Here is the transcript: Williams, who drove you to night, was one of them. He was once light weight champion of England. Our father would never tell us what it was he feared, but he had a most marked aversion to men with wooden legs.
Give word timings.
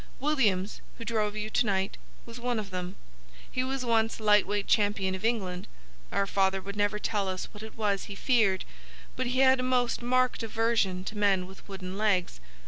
Williams, 0.19 0.81
who 0.97 1.05
drove 1.05 1.35
you 1.35 1.51
to 1.51 1.65
night, 1.67 1.95
was 2.25 2.39
one 2.39 2.57
of 2.57 2.71
them. 2.71 2.95
He 3.51 3.63
was 3.63 3.85
once 3.85 4.19
light 4.19 4.47
weight 4.47 4.65
champion 4.65 5.13
of 5.13 5.23
England. 5.23 5.67
Our 6.11 6.25
father 6.25 6.59
would 6.59 6.75
never 6.75 6.97
tell 6.97 7.27
us 7.29 7.45
what 7.51 7.61
it 7.61 7.75
was 7.77 8.05
he 8.05 8.15
feared, 8.15 8.65
but 9.15 9.27
he 9.27 9.41
had 9.41 9.59
a 9.59 9.61
most 9.61 10.01
marked 10.01 10.41
aversion 10.41 11.03
to 11.03 11.15
men 11.15 11.45
with 11.45 11.67
wooden 11.69 11.99
legs. 11.99 12.39